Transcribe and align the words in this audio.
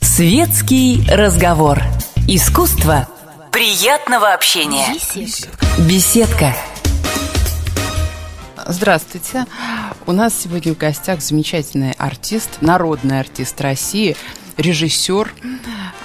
Светский 0.00 1.02
разговор. 1.08 1.82
Искусство 2.26 3.08
приятного 3.52 4.34
общения. 4.34 4.88
Беседка. 5.88 6.54
Здравствуйте. 8.66 9.46
У 10.06 10.12
нас 10.12 10.34
сегодня 10.38 10.74
в 10.74 10.76
гостях 10.76 11.22
замечательный 11.22 11.92
артист, 11.92 12.58
народный 12.60 13.20
артист 13.20 13.60
России, 13.60 14.16
режиссер 14.56 15.32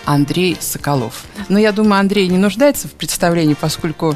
Андрей 0.06 0.58
Соколов. 0.60 1.26
Но 1.50 1.60
я 1.60 1.72
думаю, 1.72 2.00
Андрей 2.00 2.28
не 2.28 2.38
нуждается 2.38 2.88
в 2.88 2.94
представлении, 2.94 3.56
поскольку 3.56 4.16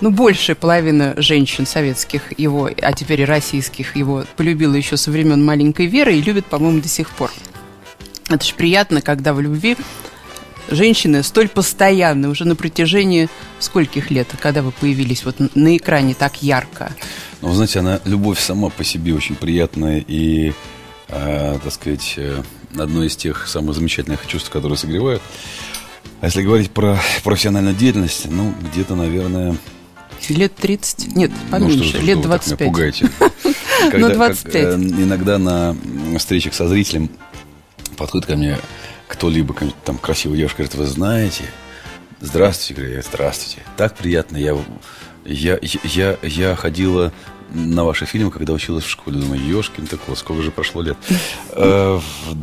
ну, 0.00 0.10
большая 0.10 0.56
половина 0.56 1.14
женщин 1.16 1.66
советских 1.66 2.38
его, 2.38 2.70
а 2.82 2.92
теперь 2.92 3.22
и 3.22 3.24
российских 3.24 3.96
его 3.96 4.24
полюбила 4.36 4.74
еще 4.74 4.96
со 4.96 5.10
времен 5.10 5.44
маленькой 5.44 5.86
Веры 5.86 6.16
и 6.16 6.22
любит, 6.22 6.46
по-моему, 6.46 6.80
до 6.80 6.88
сих 6.88 7.10
пор. 7.10 7.30
Это 8.28 8.44
же 8.44 8.54
приятно, 8.54 9.00
когда 9.00 9.32
в 9.32 9.40
любви 9.40 9.76
женщины 10.68 11.22
столь 11.22 11.48
постоянны 11.48 12.28
уже 12.28 12.44
на 12.44 12.56
протяжении 12.56 13.28
скольких 13.58 14.10
лет, 14.10 14.28
когда 14.40 14.62
вы 14.62 14.72
появились 14.72 15.24
вот 15.24 15.36
на 15.54 15.76
экране 15.76 16.14
так 16.14 16.42
ярко? 16.42 16.92
Ну, 17.40 17.52
знаете, 17.52 17.78
она, 17.78 18.00
любовь 18.04 18.40
сама 18.40 18.70
по 18.70 18.84
себе 18.84 19.14
очень 19.14 19.36
приятная 19.36 20.04
и, 20.06 20.52
э, 21.08 21.58
так 21.62 21.72
сказать, 21.72 22.14
э, 22.16 22.42
одно 22.76 23.04
из 23.04 23.16
тех 23.16 23.46
самых 23.46 23.76
замечательных 23.76 24.26
чувств, 24.26 24.50
которые 24.50 24.76
согревают. 24.76 25.22
А 26.20 26.26
если 26.26 26.42
говорить 26.42 26.70
про 26.70 26.98
профессиональную 27.24 27.74
деятельность, 27.74 28.26
ну, 28.28 28.52
где-то, 28.72 28.94
наверное... 28.94 29.56
Лет 30.28 30.54
30? 30.56 31.16
Нет, 31.16 31.30
поменьше, 31.50 31.78
ну, 31.78 31.84
что, 31.84 31.98
лет 31.98 32.18
что 32.18 32.28
25. 32.28 32.58
Вы 32.58 32.66
пугаете. 32.66 33.10
Ну, 33.92 34.08
25. 34.08 34.52
Как, 34.52 34.54
э, 34.54 34.74
иногда 34.74 35.38
на 35.38 35.76
встречах 36.18 36.54
со 36.54 36.66
зрителем 36.66 37.10
подходит 37.96 38.26
ко 38.26 38.34
мне 38.34 38.58
кто-либо, 39.06 39.54
там 39.84 39.98
красивая 39.98 40.38
девушка, 40.38 40.58
говорит, 40.58 40.74
вы 40.74 40.86
знаете, 40.86 41.44
здравствуйте, 42.20 42.82
говорю, 42.82 43.02
здравствуйте, 43.02 43.62
так 43.76 43.94
приятно, 43.94 44.38
я, 44.38 44.56
я, 45.24 45.58
я, 45.84 46.18
я 46.22 46.56
ходила 46.56 47.12
на 47.50 47.84
ваши 47.84 48.06
фильмы, 48.06 48.30
когда 48.30 48.52
училась 48.52 48.84
в 48.84 48.90
школе, 48.90 49.20
думаю, 49.20 49.40
ешкин 49.40 49.86
так 49.86 50.00
вот, 50.06 50.18
сколько 50.18 50.42
же 50.42 50.50
прошло 50.50 50.82
лет? 50.82 50.96
Э, 51.50 52.00
в 52.28 52.34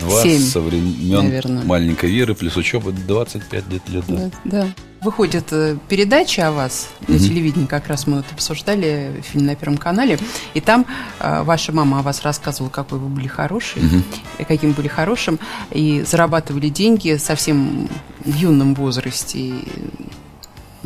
22 0.00 0.38
со 0.46 0.60
времен 0.60 1.66
маленькой 1.66 2.10
Веры, 2.10 2.34
плюс 2.34 2.56
учеба 2.56 2.92
25 2.92 3.68
лет, 3.72 3.88
лет 3.88 4.04
да. 4.08 4.30
да. 4.44 4.68
Выходит 5.00 5.52
э, 5.52 5.76
передача 5.88 6.48
о 6.48 6.52
вас 6.52 6.88
на 7.06 7.18
телевидении, 7.18 7.66
как 7.66 7.86
раз 7.86 8.08
мы 8.08 8.16
вот 8.16 8.26
обсуждали 8.32 9.22
фильм 9.22 9.46
на 9.46 9.54
Первом 9.54 9.78
канале, 9.78 10.18
и 10.54 10.60
там 10.60 10.86
э, 11.20 11.42
ваша 11.42 11.72
мама 11.72 12.00
о 12.00 12.02
вас 12.02 12.22
рассказывала, 12.22 12.68
какой 12.68 12.98
вы 12.98 13.08
были 13.08 13.28
хороший, 13.28 13.80
mm-hmm. 13.82 14.44
каким 14.46 14.72
были 14.72 14.88
хорошим, 14.88 15.38
и 15.70 16.04
зарабатывали 16.04 16.68
деньги 16.68 17.16
совсем 17.16 17.88
в 18.24 18.34
юном 18.34 18.74
возрасте. 18.74 19.52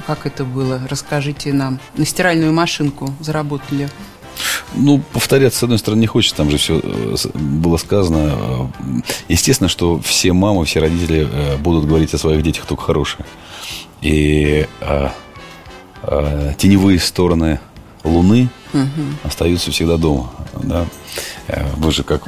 Как 0.06 0.26
это 0.26 0.44
было? 0.44 0.80
Расскажите 0.88 1.52
нам. 1.52 1.78
На 1.96 2.04
стиральную 2.04 2.52
машинку 2.52 3.14
заработали. 3.20 3.88
Ну, 4.74 5.02
повторяться, 5.12 5.60
с 5.60 5.62
одной 5.62 5.78
стороны, 5.78 6.00
не 6.00 6.06
хочется, 6.06 6.36
там 6.36 6.50
же 6.50 6.56
все 6.56 6.80
э, 6.82 7.16
было 7.34 7.76
сказано. 7.76 8.70
Естественно, 9.28 9.68
что 9.68 10.00
все 10.00 10.32
мамы, 10.32 10.64
все 10.64 10.80
родители 10.80 11.28
будут 11.58 11.86
говорить 11.86 12.14
о 12.14 12.18
своих 12.18 12.42
детях 12.42 12.66
только 12.66 12.82
хорошие. 12.82 13.24
И 14.00 14.66
а, 14.80 15.12
а, 16.02 16.54
теневые 16.54 16.98
стороны 16.98 17.60
Луны 18.04 18.48
угу. 18.72 19.02
остаются 19.22 19.70
всегда 19.70 19.96
дома. 19.96 20.30
Да? 20.62 20.86
Э, 21.46 21.64
вы 21.76 21.92
же 21.92 22.02
как 22.02 22.22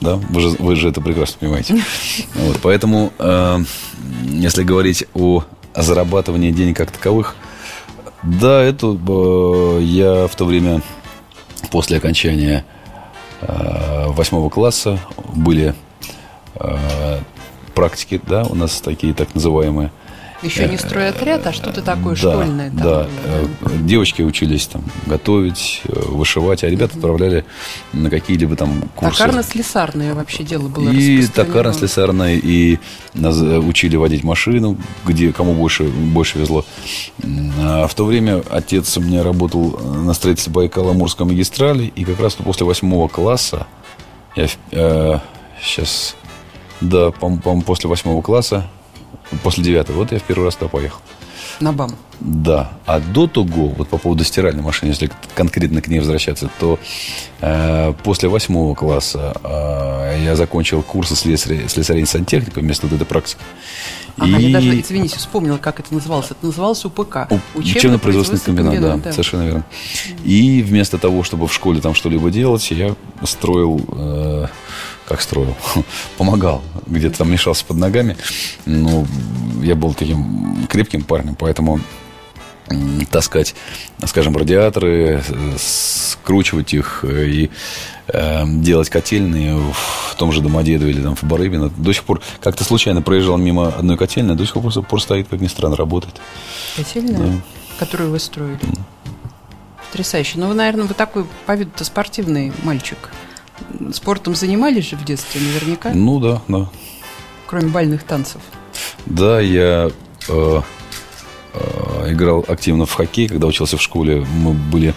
да, 0.00 0.16
вы 0.16 0.40
же, 0.40 0.48
вы 0.58 0.76
же 0.76 0.88
это 0.88 1.00
прекрасно 1.00 1.38
понимаете. 1.40 1.82
Вот, 2.34 2.58
поэтому, 2.62 3.12
э, 3.18 3.58
если 4.24 4.62
говорить 4.62 5.06
о 5.14 5.44
зарабатывании 5.74 6.50
денег 6.50 6.76
как 6.76 6.90
таковых, 6.90 7.34
да, 8.22 8.62
это 8.62 8.88
э, 8.88 9.80
я 9.82 10.26
в 10.26 10.34
то 10.36 10.44
время 10.44 10.82
после 11.70 11.98
окончания 11.98 12.64
э, 13.40 14.04
восьмого 14.08 14.48
класса 14.48 14.98
были 15.34 15.74
э, 16.54 17.18
практики, 17.74 18.20
да, 18.26 18.44
у 18.44 18.54
нас 18.54 18.80
такие 18.80 19.14
так 19.14 19.34
называемые. 19.34 19.90
Еще 20.42 20.68
не 20.68 20.76
стройотряд, 20.76 21.46
а 21.46 21.52
что-то 21.52 21.82
такое 21.82 22.14
да, 22.14 22.20
школьное. 22.20 22.70
Там 22.70 22.78
да. 22.82 23.08
Девочки 23.80 24.22
учились 24.22 24.66
там 24.66 24.84
готовить, 25.06 25.80
э, 25.84 25.92
вышивать, 25.92 26.62
а 26.62 26.68
ребята 26.68 26.94
отправляли 26.96 27.44
на 27.92 28.10
какие-либо 28.10 28.54
там 28.54 28.82
курсы. 28.94 29.16
Токарно-слесарное 29.16 30.14
вообще 30.14 30.44
дело 30.44 30.68
было 30.68 30.90
И 30.90 31.26
токарно-слесарное, 31.26 32.36
и 32.36 32.78
нас 33.14 33.40
э, 33.40 33.58
учили 33.58 33.96
водить 33.96 34.24
машину, 34.24 34.76
где 35.06 35.32
кому 35.32 35.54
больше, 35.54 35.84
больше 35.84 36.38
везло. 36.38 36.64
А 37.58 37.86
в 37.86 37.94
то 37.94 38.04
время 38.04 38.42
отец 38.50 38.96
у 38.98 39.00
меня 39.00 39.22
работал 39.22 39.78
на 39.78 40.12
строительстве 40.12 40.52
Байкала-Амурской 40.52 41.26
магистрали, 41.26 41.86
и 41.86 42.04
как 42.04 42.20
раз 42.20 42.34
после 42.34 42.66
восьмого 42.66 43.08
класса 43.08 43.66
я 44.36 44.48
э, 44.72 45.18
сейчас, 45.62 46.14
да, 46.82 47.10
по-моему, 47.10 47.62
после 47.62 47.88
восьмого 47.88 48.20
класса 48.20 48.68
После 49.42 49.64
девятого. 49.64 49.96
Вот 49.96 50.12
я 50.12 50.18
в 50.18 50.22
первый 50.22 50.44
раз 50.44 50.56
туда 50.56 50.68
поехал. 50.68 51.00
На 51.60 51.72
БАМ? 51.72 51.96
Да. 52.20 52.72
А 52.86 53.00
до 53.00 53.26
того, 53.26 53.68
вот 53.68 53.88
по 53.88 53.98
поводу 53.98 54.24
стиральной 54.24 54.62
машины, 54.62 54.90
если 54.90 55.10
конкретно 55.34 55.80
к 55.80 55.88
ней 55.88 56.00
возвращаться, 56.00 56.50
то 56.58 56.78
э, 57.40 57.92
после 58.04 58.28
восьмого 58.28 58.74
класса 58.74 59.34
э, 59.42 60.22
я 60.24 60.36
закончил 60.36 60.82
курсы 60.82 61.16
слесарей, 61.16 61.68
слесарей 61.68 62.06
сантехника 62.06 62.60
вместо 62.60 62.86
вот 62.86 62.96
этой 62.96 63.06
практики. 63.06 63.40
Ага, 64.18 64.38
и... 64.38 64.46
я 64.46 64.52
даже, 64.58 64.80
извините, 64.80 65.18
вспомнила, 65.18 65.58
как 65.58 65.80
это 65.80 65.92
называлось. 65.92 66.30
Это 66.30 66.46
называлось 66.46 66.84
УПК. 66.84 67.28
Учебно-производственный 67.54 68.40
комбинат, 68.40 68.74
комбинат, 68.74 68.96
да, 68.98 69.04
да, 69.04 69.12
совершенно 69.12 69.42
верно. 69.42 69.64
И 70.24 70.62
вместо 70.62 70.98
того, 70.98 71.22
чтобы 71.22 71.46
в 71.46 71.52
школе 71.52 71.80
там 71.80 71.94
что-либо 71.94 72.30
делать, 72.30 72.70
я 72.70 72.94
строил... 73.24 73.80
Э, 73.92 74.46
как 75.06 75.20
строил, 75.20 75.54
помогал, 76.18 76.64
где-то 76.86 77.18
там 77.18 77.30
мешался 77.30 77.64
под 77.64 77.76
ногами. 77.76 78.16
Ну, 78.64 79.06
я 79.62 79.76
был 79.76 79.94
таким 79.94 80.66
крепким 80.68 81.04
парнем, 81.04 81.36
поэтому 81.36 81.80
таскать, 83.10 83.54
скажем, 84.04 84.36
радиаторы, 84.36 85.22
скручивать 85.58 86.74
их 86.74 87.04
и 87.04 87.50
э, 88.08 88.44
делать 88.46 88.90
котельные 88.90 89.56
том 90.16 90.32
же 90.32 90.40
Домодедово 90.40 90.88
или 90.88 91.00
там 91.00 91.14
в 91.14 91.24
Барыбино. 91.24 91.70
До 91.76 91.92
сих 91.92 92.04
пор 92.04 92.20
как-то 92.40 92.64
случайно 92.64 93.02
проезжал 93.02 93.36
мимо 93.36 93.68
одной 93.68 93.96
котельной, 93.96 94.34
до 94.34 94.44
сих 94.44 94.54
пор 94.54 94.72
просто 94.84 94.98
стоит, 94.98 95.28
как 95.28 95.40
ни 95.40 95.46
странно, 95.46 95.76
работает. 95.76 96.14
Котельная, 96.76 97.18
да. 97.18 97.32
которую 97.78 98.10
вы 98.10 98.18
строили? 98.18 98.58
Mm. 98.58 98.80
Потрясающе. 99.86 100.38
Ну, 100.38 100.48
вы, 100.48 100.54
наверное, 100.54 100.84
вы 100.84 100.94
такой 100.94 101.24
по 101.46 101.54
виду-то 101.54 101.84
спортивный 101.84 102.52
мальчик. 102.64 102.98
Спортом 103.92 104.34
занимались 104.34 104.90
же 104.90 104.96
в 104.96 105.04
детстве 105.04 105.40
наверняка? 105.40 105.92
Ну 105.94 106.20
да, 106.20 106.42
да. 106.48 106.68
Кроме 107.46 107.68
бальных 107.68 108.02
танцев? 108.02 108.40
Да, 109.06 109.40
я 109.40 109.90
э, 110.28 110.60
э, 111.54 112.12
играл 112.12 112.44
активно 112.46 112.86
в 112.86 112.92
хоккей, 112.92 113.28
когда 113.28 113.46
учился 113.46 113.76
в 113.76 113.82
школе. 113.82 114.26
Мы 114.34 114.52
были 114.52 114.94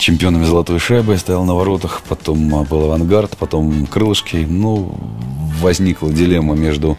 чемпионами 0.00 0.44
золотой 0.44 0.78
шайбы, 0.78 1.16
стоял 1.18 1.44
на 1.44 1.54
воротах, 1.54 2.02
потом 2.08 2.62
э, 2.62 2.64
был 2.64 2.84
авангард, 2.84 3.36
потом 3.36 3.86
крылышки. 3.86 4.46
Ну, 4.48 4.98
возникла 5.60 6.10
дилемма 6.10 6.54
между 6.54 6.98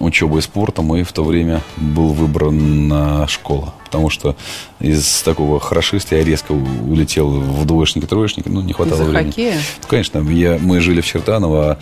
учебой 0.00 0.40
и 0.40 0.42
спортом, 0.42 0.94
и 0.96 1.04
в 1.04 1.12
то 1.12 1.22
время 1.22 1.62
был 1.76 2.12
выбран 2.12 2.88
на 2.88 3.26
школа. 3.28 3.74
Потому 3.84 4.10
что 4.10 4.36
из 4.80 5.22
такого 5.22 5.60
хорошиста 5.60 6.16
я 6.16 6.24
резко 6.24 6.52
улетел 6.52 7.30
в 7.30 7.64
двоечники-троечники, 7.64 8.48
ну, 8.48 8.60
не 8.60 8.72
хватало 8.72 9.02
Из-за 9.02 9.10
времени. 9.10 9.30
хоккея? 9.30 9.60
Конечно, 9.88 10.18
я, 10.30 10.58
мы 10.60 10.80
жили 10.80 11.00
в 11.00 11.06
Чертаново, 11.06 11.72
а 11.72 11.78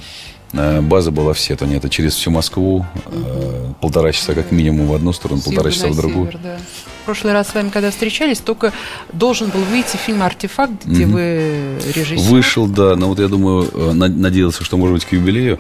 база 0.53 1.11
была 1.11 1.33
в 1.33 1.41
Сетоне. 1.41 1.77
Это 1.77 1.89
через 1.89 2.15
всю 2.15 2.31
Москву. 2.31 2.85
Угу. 3.07 3.77
Полтора 3.81 4.13
часа 4.13 4.35
как 4.35 4.51
минимум 4.53 4.89
в 4.89 4.95
одну 4.95 5.13
сторону, 5.13 5.41
с 5.41 5.45
полтора 5.45 5.71
часа 5.71 5.89
в 5.89 5.97
другую. 5.97 6.27
Север, 6.29 6.41
да. 6.43 6.59
В 7.03 7.05
прошлый 7.07 7.33
раз 7.33 7.49
с 7.49 7.55
вами, 7.55 7.71
когда 7.71 7.91
встречались, 7.91 8.39
только 8.39 8.73
должен 9.13 9.49
был 9.49 9.61
выйти 9.61 9.97
фильм 9.97 10.23
«Артефакт», 10.23 10.85
где 10.85 11.05
угу. 11.07 11.15
вы 11.15 11.79
режиссер. 11.95 12.31
Вышел, 12.31 12.67
да. 12.67 12.95
Но 12.97 13.09
вот 13.09 13.19
я 13.19 13.29
думаю, 13.29 13.69
э, 13.73 13.93
надеялся, 13.93 14.65
что, 14.65 14.77
может 14.77 14.95
быть, 14.95 15.05
к 15.05 15.13
юбилею 15.13 15.59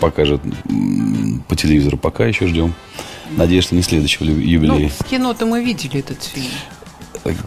покажет 0.00 0.40
по 1.48 1.56
телевизору. 1.56 1.96
Пока 1.96 2.26
еще 2.26 2.46
ждем. 2.46 2.74
Надеюсь, 3.36 3.64
что 3.64 3.74
не 3.74 3.82
следующего 3.82 4.24
юбилея. 4.24 4.90
Ну, 4.98 5.06
кино-то 5.08 5.46
мы 5.46 5.64
видели 5.64 6.00
этот 6.00 6.22
фильм. 6.22 6.50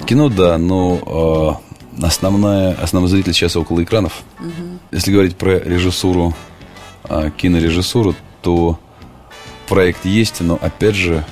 Кино, 0.06 0.30
да, 0.30 0.58
но 0.58 1.62
основная, 2.02 2.74
основной 2.74 3.10
зритель 3.10 3.34
сейчас 3.34 3.56
около 3.56 3.84
экранов. 3.84 4.24
Угу. 4.40 4.80
Если 4.92 5.12
говорить 5.12 5.36
про 5.36 5.60
режиссуру 5.60 6.34
кинорежиссуру, 7.38 8.16
то 8.42 8.80
проект 9.68 10.06
есть, 10.06 10.42
но 10.42 10.58
опять 10.62 10.96
же, 10.96 11.26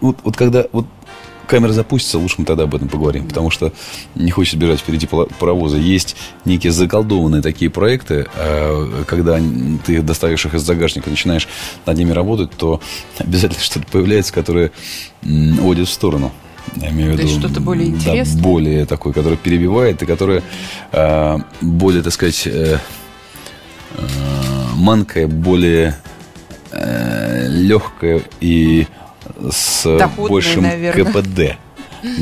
вот, 0.00 0.18
вот 0.24 0.36
когда 0.36 0.66
вот 0.72 0.86
камера 1.46 1.72
запустится, 1.72 2.18
лучше 2.18 2.36
мы 2.38 2.44
тогда 2.44 2.64
об 2.64 2.74
этом 2.74 2.88
поговорим, 2.88 3.28
потому 3.28 3.50
что 3.50 3.72
не 4.14 4.30
хочется 4.30 4.56
бежать 4.56 4.80
впереди 4.80 5.06
паровоза. 5.06 5.76
Есть 5.76 6.16
некие 6.44 6.72
заколдованные 6.72 7.42
такие 7.42 7.70
проекты, 7.70 8.26
э, 8.34 9.04
когда 9.06 9.38
ты 9.84 10.00
достаешь 10.00 10.44
их 10.46 10.54
из 10.54 10.62
загашника, 10.62 11.10
начинаешь 11.10 11.48
над 11.84 11.98
ними 11.98 12.12
работать, 12.12 12.52
то 12.52 12.80
обязательно 13.18 13.62
что-то 13.62 13.86
появляется, 13.86 14.32
которое 14.32 14.70
уводит 15.22 15.88
в 15.88 15.92
сторону. 15.92 16.32
Я 16.76 16.90
имею 16.90 17.14
в 17.14 17.18
виду, 17.18 17.28
что-то 17.28 17.60
более 17.60 17.88
интересное? 17.88 18.36
Да, 18.36 18.42
более 18.42 18.86
такое, 18.86 19.12
которое 19.12 19.36
перебивает 19.36 20.02
и 20.02 20.06
которое 20.06 20.42
э, 20.92 21.38
более, 21.60 22.02
так 22.02 22.12
сказать, 22.14 22.46
э, 22.46 22.78
э, 23.98 24.06
манкое, 24.82 25.26
более 25.28 25.96
э, 26.72 27.46
легкое 27.48 28.22
и 28.40 28.86
с 29.50 29.84
Доходное, 29.84 30.28
большим 30.28 30.62
наверное. 30.64 31.04
КПД. 31.04 31.40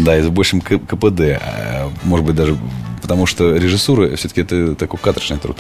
Да, 0.05 0.19
и 0.19 0.23
с 0.23 0.29
большим 0.29 0.61
КПД. 0.61 1.21
А, 1.41 1.91
может 2.05 2.27
быть, 2.27 2.37
даже 2.37 2.57
потому 3.01 3.27
что 3.27 3.57
режиссура 3.57 4.15
все-таки 4.17 4.43
это 4.43 4.75
такой 4.75 5.01
каторжный 5.01 5.39
труд. 5.39 5.57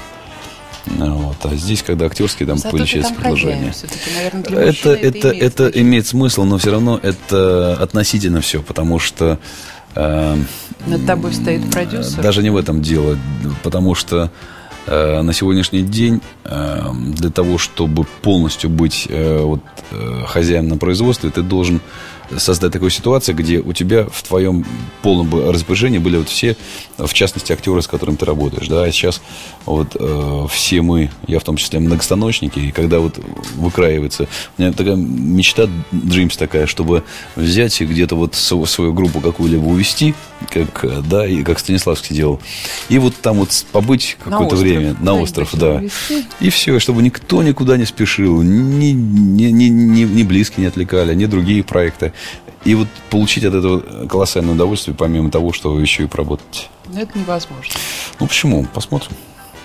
Вот. 0.87 1.37
А 1.43 1.55
здесь, 1.55 1.82
когда 1.82 2.06
актерские 2.06 2.47
там 2.47 2.58
Зато 2.58 2.70
получается 2.70 3.14
предложение. 3.14 3.73
Наверное, 4.14 4.70
это, 4.70 4.93
это, 4.93 5.29
это, 5.29 5.29
это 5.29 5.81
имеет 5.81 6.06
смысл, 6.06 6.44
но 6.44 6.58
все 6.58 6.70
равно 6.70 6.99
это 7.03 7.75
относительно 7.81 8.41
все, 8.41 8.62
потому 8.62 8.99
что 8.99 9.38
э, 9.94 10.37
над 10.87 11.06
тобой 11.06 11.32
стоит 11.32 11.70
продюсер. 11.70 12.23
Даже 12.23 12.43
не 12.43 12.50
в 12.50 12.56
этом 12.56 12.82
дело, 12.82 13.19
потому 13.62 13.94
что 13.94 14.25
э, 14.25 14.59
на 14.87 15.32
сегодняшний 15.32 15.82
день 15.82 16.21
э, 16.44 16.91
для 17.17 17.31
того, 17.31 17.59
чтобы 17.59 18.06
полностью 18.23 18.71
быть 18.71 19.06
э, 19.09 19.41
вот, 19.43 19.61
э, 19.91 20.25
хозяином 20.27 20.71
на 20.71 20.77
производстве, 20.77 21.31
ты 21.31 21.43
должен 21.43 21.81
создать 22.37 22.73
такую 22.73 22.91
ситуацию, 22.91 23.35
где 23.35 23.59
у 23.59 23.73
тебя 23.73 24.06
в 24.11 24.23
твоем 24.23 24.65
полном 25.03 25.50
распоряжении 25.50 25.99
были 25.99 26.19
вот 26.19 26.29
все, 26.29 26.56
в 26.97 27.12
частности, 27.12 27.53
актеры, 27.53 27.82
с 27.82 27.87
которыми 27.87 28.17
ты 28.17 28.27
работаешь. 28.27 28.69
Да? 28.69 28.85
А 28.85 28.93
сейчас 28.93 29.21
вот 29.67 29.97
э, 29.99 30.47
все 30.50 30.82
мы, 30.82 31.11
я 31.27 31.38
в 31.38 31.44
том 31.44 31.56
числе, 31.56 31.81
многостаночники, 31.81 32.59
и 32.59 32.71
когда 32.71 33.00
вот 33.00 33.19
выкраивается, 33.56 34.29
у 34.59 34.62
меня 34.62 34.73
такая 34.73 34.97
мечта, 34.97 35.69
dreams 35.93 36.38
такая, 36.38 36.67
чтобы 36.67 37.05
взять 37.37 37.81
и 37.81 37.85
где-то 37.85 38.17
вот 38.17 38.35
свою 38.35 38.93
группу 38.93 39.21
какую-либо 39.21 39.65
увести, 39.65 40.15
как, 40.50 40.85
да, 41.09 41.27
и 41.27 41.43
как 41.43 41.59
Станиславский 41.59 42.17
делал, 42.17 42.41
и 42.88 42.99
вот 42.99 43.15
там 43.17 43.38
вот 43.38 43.50
побыть 43.73 44.17
какое-то 44.23 44.56
время 44.56 44.97
на 45.00 45.15
остров, 45.15 45.50
да, 45.53 45.77
увезти. 45.77 46.25
и 46.41 46.50
все, 46.50 46.79
чтобы 46.79 47.03
никто 47.03 47.43
никуда 47.43 47.77
не 47.77 47.85
спешил, 47.85 48.43
ни, 48.43 48.93
ни, 48.93 49.44
ни, 49.44 49.65
ни, 49.65 50.03
ни 50.03 50.23
близкие 50.23 50.62
не 50.62 50.69
отвлекали, 50.69 51.15
ни 51.15 51.27
другие 51.27 51.62
проекты. 51.62 52.12
И 52.64 52.75
вот 52.75 52.88
получить 53.08 53.44
от 53.44 53.55
этого 53.55 54.06
колоссальное 54.06 54.55
удовольствие, 54.55 54.94
помимо 54.94 55.31
того, 55.31 55.52
что 55.52 55.72
вы 55.72 55.81
еще 55.81 56.05
и 56.05 56.06
поработаете. 56.06 56.67
Но 56.88 57.00
это 57.00 57.19
невозможно. 57.19 57.75
Ну 58.19 58.26
почему? 58.26 58.67
Посмотрим. 58.67 59.12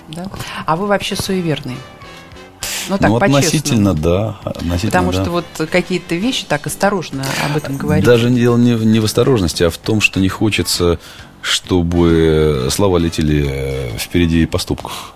Да? 0.08 0.26
А 0.64 0.76
вы 0.76 0.86
вообще 0.86 1.16
суеверный? 1.16 1.76
Ну, 2.88 2.98
так, 2.98 3.08
ну, 3.10 3.16
относительно, 3.16 3.94
да. 3.94 4.38
Относительно, 4.44 4.92
Потому 4.92 5.12
да. 5.12 5.22
что 5.22 5.30
вот 5.30 5.44
какие-то 5.70 6.14
вещи 6.14 6.44
так 6.46 6.66
осторожно 6.66 7.24
об 7.44 7.56
этом 7.56 7.76
говорить. 7.76 8.04
Даже 8.04 8.30
дело 8.30 8.56
не, 8.56 8.72
не 8.72 9.00
в 9.00 9.04
осторожности, 9.04 9.64
а 9.64 9.70
в 9.70 9.78
том, 9.78 10.00
что 10.00 10.20
не 10.20 10.28
хочется, 10.28 11.00
чтобы 11.42 12.68
слова 12.70 12.98
летели 12.98 13.44
э, 13.48 13.98
впереди 13.98 14.46
поступков. 14.46 15.14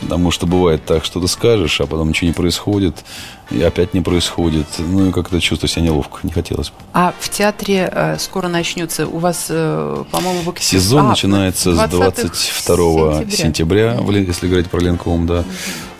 Потому 0.00 0.30
что 0.30 0.46
бывает 0.46 0.84
так, 0.84 1.04
что 1.04 1.20
ты 1.20 1.28
скажешь, 1.28 1.80
а 1.80 1.86
потом 1.86 2.08
ничего 2.08 2.28
не 2.28 2.34
происходит, 2.34 3.04
и 3.50 3.62
опять 3.62 3.94
не 3.94 4.00
происходит. 4.00 4.66
Ну 4.78 5.08
и 5.08 5.12
как-то 5.12 5.40
чувствую 5.40 5.68
себя 5.68 5.82
неловко, 5.82 6.20
не 6.22 6.32
хотелось 6.32 6.68
бы. 6.68 6.74
А 6.92 7.14
в 7.18 7.28
театре 7.28 7.90
э, 7.92 8.18
скоро 8.18 8.48
начнется, 8.48 9.06
у 9.06 9.18
вас, 9.18 9.46
э, 9.48 10.04
по-моему, 10.10 10.52
в 10.52 10.62
Сезон 10.62 11.06
а, 11.06 11.08
начинается 11.10 11.74
с 11.74 11.90
22 11.90 13.24
сентября, 13.24 13.36
сентября 13.36 13.94
mm-hmm. 13.94 14.26
если 14.26 14.48
говорить 14.48 14.70
про 14.70 14.80
Ленком, 14.80 15.26
да. 15.26 15.40
Mm-hmm. 15.40 15.44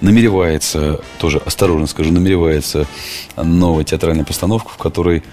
Намеревается, 0.00 1.00
тоже 1.18 1.38
осторожно 1.38 1.86
скажу, 1.86 2.12
намеревается 2.12 2.86
новая 3.36 3.84
театральная 3.84 4.24
постановка, 4.24 4.70
в 4.70 4.76
которой 4.76 5.24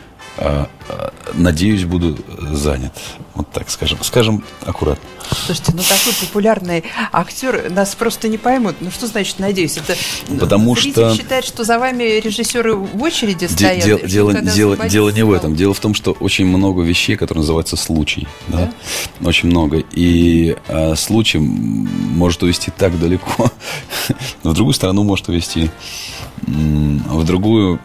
надеюсь, 1.34 1.86
буду 1.86 2.18
занят. 2.52 2.94
Вот 3.34 3.52
так 3.52 3.70
скажем. 3.70 4.00
Скажем 4.02 4.44
аккуратно. 4.66 5.04
Слушайте, 5.46 5.74
ну 5.74 5.82
такой 5.82 6.14
популярный 6.22 6.84
актер 7.12 7.70
нас 7.72 7.96
просто 7.96 8.28
не 8.28 8.38
поймут. 8.38 8.76
Ну 8.80 8.92
что 8.92 9.08
значит 9.08 9.40
надеюсь? 9.40 9.78
Это 9.78 9.96
Потому 10.40 10.76
что 10.76 11.16
считает, 11.16 11.46
что 11.46 11.64
за 11.64 11.80
вами 11.80 12.20
режиссеры 12.20 12.76
в 12.76 13.02
очереди 13.02 13.46
стоят. 13.46 13.84
Дел, 13.84 14.00
дело, 14.00 14.34
дело, 14.42 14.88
дело 14.88 15.10
не 15.10 15.24
в 15.24 15.32
этом. 15.32 15.56
Дело 15.56 15.74
в 15.74 15.80
том, 15.80 15.94
что 15.94 16.12
очень 16.12 16.46
много 16.46 16.82
вещей, 16.82 17.16
которые 17.18 17.42
называются 17.42 17.76
случай. 17.76 18.28
Да? 18.48 18.72
Да? 19.20 19.28
Очень 19.28 19.50
много. 19.50 19.84
И 19.92 20.56
а, 20.68 20.96
случай 20.96 21.40
может 21.40 22.44
увести 22.44 22.72
так 22.72 22.98
далеко. 23.00 23.52
в 24.44 24.54
другую 24.54 24.74
страну 24.74 25.04
может 25.04 25.28
увести. 25.28 25.70
В 26.48 27.24
другую 27.24 27.80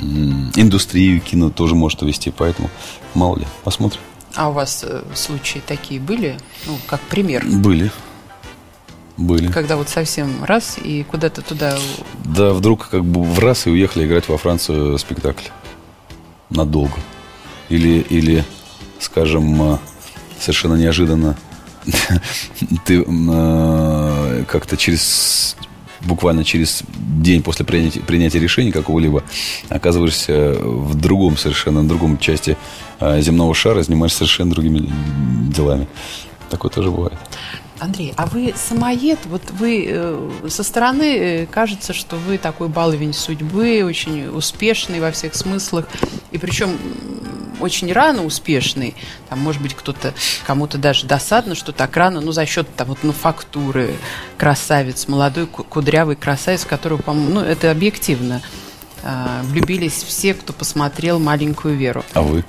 индустрию 0.00 1.20
кино 1.20 1.50
тоже 1.50 1.74
может 1.74 2.02
увести, 2.02 2.30
поэтому 2.30 2.70
мало 3.14 3.38
ли, 3.38 3.46
посмотрим. 3.64 4.00
А 4.34 4.50
у 4.50 4.52
вас 4.52 4.84
э, 4.86 5.02
случаи 5.14 5.62
такие 5.66 5.98
были, 5.98 6.38
ну, 6.66 6.78
как 6.86 7.00
пример? 7.00 7.44
Были. 7.46 7.90
Были. 9.16 9.50
Когда 9.50 9.76
вот 9.76 9.88
совсем 9.88 10.44
раз 10.44 10.76
и 10.82 11.02
куда-то 11.04 11.40
туда... 11.40 11.78
Да, 12.24 12.52
вдруг 12.52 12.88
как 12.88 13.02
бы 13.02 13.22
в 13.22 13.38
раз 13.38 13.66
и 13.66 13.70
уехали 13.70 14.06
играть 14.06 14.28
во 14.28 14.36
Францию 14.36 14.98
спектакль. 14.98 15.48
Надолго. 16.50 16.98
Или, 17.70 18.00
или 18.00 18.44
скажем, 19.00 19.74
э, 19.74 19.78
совершенно 20.38 20.74
неожиданно 20.74 21.36
ты 22.84 23.04
э, 23.06 24.44
как-то 24.48 24.76
через 24.76 25.56
буквально 26.06 26.44
через 26.44 26.82
день 26.96 27.42
после 27.42 27.64
принятия, 27.64 28.00
принятия 28.00 28.38
решения 28.38 28.72
какого-либо 28.72 29.22
оказываешься 29.68 30.54
в 30.60 30.94
другом 30.94 31.36
совершенно, 31.36 31.82
на 31.82 31.88
другом 31.88 32.18
части 32.18 32.56
э, 33.00 33.20
земного 33.20 33.54
шара, 33.54 33.82
занимаешься 33.82 34.18
совершенно 34.18 34.50
другими 34.50 34.90
делами. 35.52 35.88
Такое 36.50 36.70
тоже 36.70 36.90
бывает. 36.90 37.18
Андрей, 37.78 38.14
а 38.16 38.26
вы 38.26 38.54
самоед? 38.56 39.18
Вот 39.26 39.42
вы 39.50 39.86
э, 39.88 40.30
со 40.48 40.62
стороны 40.62 41.16
э, 41.16 41.46
кажется, 41.46 41.92
что 41.92 42.16
вы 42.16 42.38
такой 42.38 42.68
баловень 42.68 43.12
судьбы, 43.12 43.82
очень 43.84 44.28
успешный 44.28 45.00
во 45.00 45.10
всех 45.10 45.34
смыслах, 45.34 45.86
и 46.30 46.38
причем 46.38 46.70
очень 47.60 47.92
рано 47.92 48.24
успешный. 48.24 48.94
Там, 49.28 49.40
может 49.40 49.62
быть, 49.62 49.74
кто-то 49.74 50.14
кому-то 50.46 50.78
даже 50.78 51.06
досадно, 51.06 51.54
что 51.54 51.72
так 51.72 51.96
рано, 51.96 52.20
ну, 52.20 52.32
за 52.32 52.46
счет 52.46 52.68
там 52.76 52.88
вот 52.88 52.98
ну, 53.02 53.12
фактуры 53.12 53.94
красавец, 54.38 55.08
молодой 55.08 55.46
кудрявый 55.46 56.16
красавец, 56.16 56.64
которого, 56.64 57.02
по-моему, 57.02 57.34
ну, 57.34 57.40
это 57.40 57.70
объективно. 57.70 58.42
Э, 59.02 59.40
влюбились 59.42 60.02
все, 60.02 60.34
кто 60.34 60.52
посмотрел 60.52 61.18
маленькую 61.18 61.76
Веру. 61.76 62.04
А 62.14 62.22
вы? 62.22 62.44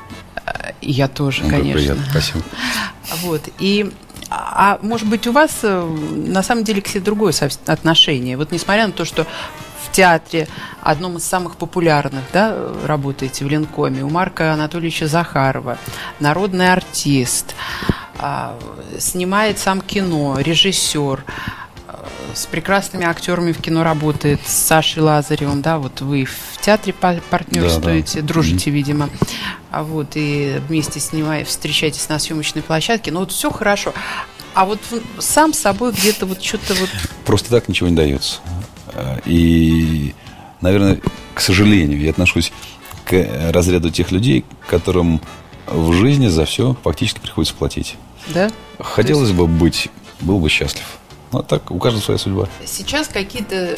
Я 0.82 1.08
тоже, 1.08 1.44
ну, 1.44 1.50
конечно. 1.50 1.74
Приятно, 1.74 2.06
спасибо. 2.10 2.44
Вот. 3.24 3.42
И 3.60 3.90
а 4.30 4.80
может 4.82 5.08
быть, 5.08 5.26
у 5.28 5.32
вас 5.32 5.60
э, 5.64 5.82
на 5.82 6.44
самом 6.44 6.64
деле 6.64 6.82
к 6.82 6.88
себе 6.88 7.00
другое 7.00 7.34
отношение? 7.66 8.36
Вот 8.36 8.52
несмотря 8.52 8.88
на 8.88 8.94
то, 8.94 9.06
что 9.06 9.26
театре, 9.98 10.48
одном 10.82 11.18
из 11.18 11.24
самых 11.24 11.56
популярных, 11.56 12.24
да, 12.32 12.56
работаете 12.86 13.46
в 13.46 13.50
Ленкоме, 13.50 14.04
у 14.04 14.10
Марка 14.10 14.54
Анатольевича 14.54 15.08
Захарова, 15.08 15.80
народный 16.20 16.72
артист, 16.72 17.56
а, 18.20 18.56
снимает 19.00 19.58
сам 19.58 19.82
кино, 19.82 20.38
режиссер, 20.40 21.24
с 22.36 22.46
прекрасными 22.46 23.06
актерами 23.06 23.52
в 23.52 23.60
кино 23.60 23.84
работает, 23.84 24.40
с 24.46 24.54
Сашей 24.54 25.02
Лазаревым, 25.02 25.64
да, 25.64 25.80
вот 25.80 26.02
вы 26.02 26.26
в 26.26 26.62
театре 26.62 26.94
партнерствуете, 26.94 28.16
да, 28.16 28.22
да. 28.22 28.28
дружите, 28.28 28.70
mm-hmm. 28.70 28.74
видимо, 28.74 29.10
а 29.72 29.82
вот, 29.82 30.10
и 30.14 30.62
вместе 30.68 31.00
снимаете, 31.00 31.50
встречаетесь 31.50 32.08
на 32.08 32.20
съемочной 32.20 32.62
площадке, 32.62 33.12
ну 33.12 33.22
вот 33.22 33.32
все 33.32 33.50
хорошо. 33.50 33.94
А 34.54 34.66
вот 34.66 34.80
сам 35.18 35.54
собой 35.54 35.92
где-то 35.92 36.28
вот 36.28 36.44
что-то 36.44 36.76
вот... 36.76 36.90
Просто 37.26 37.50
так 37.50 37.68
ничего 37.68 37.90
не 37.90 37.96
дается. 37.96 38.40
И, 39.26 40.14
наверное, 40.62 41.00
к 41.34 41.42
сожалению, 41.42 42.00
я 42.00 42.12
отношусь 42.12 42.52
к 43.06 43.52
разряду 43.52 43.90
тех 43.90 44.12
людей, 44.12 44.44
которым 44.68 45.22
в 45.68 45.94
жизни 45.94 46.28
за 46.28 46.46
все 46.46 46.76
фактически 46.84 47.20
приходится 47.20 47.56
платить. 47.56 47.96
Да? 48.28 48.50
Хотелось 48.80 49.30
есть... 49.30 49.40
бы 49.40 49.48
быть, 49.48 49.90
был 50.22 50.40
бы 50.40 50.50
счастлив. 50.50 50.86
Ну, 51.32 51.40
а 51.40 51.44
так 51.44 51.72
у 51.72 51.78
каждого 51.78 52.02
своя 52.02 52.18
судьба. 52.18 52.48
Сейчас 52.66 53.08
какие-то 53.08 53.76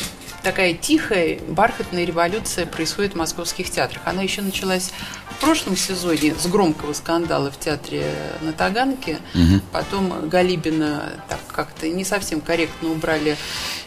такая 0.50 0.74
тихая, 0.74 1.38
бархатная 1.48 2.06
революция 2.06 2.66
происходит 2.66 3.14
в 3.14 3.16
московских 3.16 3.70
театрах. 3.70 4.02
Она 4.06 4.24
еще 4.24 4.42
началась 4.42 4.90
в 5.30 5.42
прошлом 5.42 5.78
сезоне 5.78 6.34
с 6.34 6.48
громкого 6.48 6.94
скандала 6.94 7.52
в 7.52 7.60
театре 7.60 8.04
на 8.42 8.52
Таганке. 8.52 9.20
Угу. 9.36 9.62
Потом 9.72 10.28
Галибина 10.28 11.14
так 11.30 11.40
как-то 11.52 11.88
не 11.88 12.04
совсем 12.04 12.42
корректно 12.42 12.90
убрали. 12.90 13.38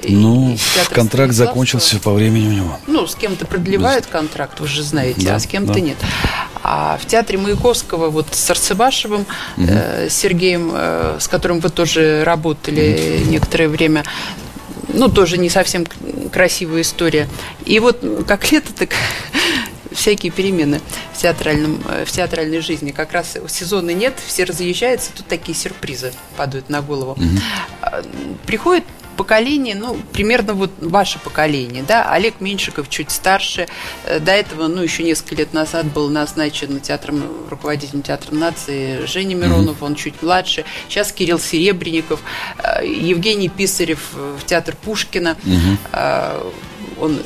Ну, 0.04 0.56
контракт 0.92 1.32
закончился 1.32 1.98
по 1.98 2.12
времени 2.12 2.46
у 2.46 2.52
него. 2.52 2.78
Ну, 2.86 3.08
с 3.08 3.16
кем-то 3.16 3.44
продлевают 3.44 4.04
Без... 4.04 4.12
контракт, 4.12 4.60
вы 4.60 4.68
же 4.68 4.84
знаете, 4.84 5.26
да, 5.26 5.34
а 5.34 5.40
с 5.40 5.46
кем-то 5.48 5.74
да. 5.74 5.80
нет. 5.80 5.96
А 6.62 6.96
в 6.96 7.06
театре 7.06 7.38
Маяковского 7.38 8.08
вот 8.08 8.28
с 8.30 8.50
Арцебашевым, 8.50 9.22
угу. 9.56 9.66
э, 9.68 10.06
Сергеем, 10.08 10.70
э, 10.72 11.16
с 11.18 11.26
которым 11.26 11.58
вы 11.58 11.70
тоже 11.70 12.22
работали 12.22 13.20
угу. 13.20 13.30
некоторое 13.32 13.66
время, 13.66 14.04
ну, 14.92 15.08
тоже 15.08 15.38
не 15.38 15.48
совсем 15.48 15.86
красивая 16.32 16.82
история. 16.82 17.28
И 17.64 17.78
вот 17.78 18.02
как 18.26 18.50
лето, 18.52 18.72
так 18.72 18.90
всякие 19.92 20.32
перемены 20.32 20.80
в, 21.12 21.18
театральном, 21.18 21.82
э, 21.88 22.04
в 22.04 22.10
театральной 22.10 22.60
жизни. 22.60 22.90
Как 22.90 23.12
раз 23.12 23.36
сезона 23.48 23.90
нет, 23.90 24.14
все 24.24 24.44
разъезжаются, 24.44 25.10
тут 25.14 25.26
такие 25.26 25.56
сюрпризы 25.56 26.12
падают 26.36 26.68
на 26.68 26.82
голову. 26.82 27.12
Угу. 27.12 28.38
Приходит 28.46 28.84
поколение, 29.16 29.74
ну, 29.74 29.96
примерно 30.12 30.54
вот 30.54 30.70
ваше 30.80 31.18
поколение, 31.18 31.84
да, 31.86 32.10
Олег 32.10 32.40
Меньшиков 32.40 32.88
чуть 32.88 33.10
старше, 33.10 33.68
э, 34.04 34.18
до 34.18 34.32
этого, 34.32 34.68
ну, 34.68 34.82
еще 34.82 35.02
несколько 35.02 35.36
лет 35.36 35.52
назад 35.52 35.86
был 35.86 36.08
назначен 36.08 36.80
театром, 36.80 37.22
руководителем 37.50 38.02
театра 38.02 38.34
нации 38.34 39.04
Женя 39.06 39.34
Миронов, 39.34 39.80
mm-hmm. 39.80 39.86
он 39.86 39.94
чуть 39.94 40.22
младше, 40.22 40.64
сейчас 40.88 41.12
Кирилл 41.12 41.38
Серебренников, 41.38 42.20
э, 42.58 42.86
Евгений 42.86 43.48
Писарев 43.48 44.12
в 44.12 44.44
театр 44.44 44.76
Пушкина, 44.82 45.36
mm-hmm. 45.44 46.52
он 47.00 47.18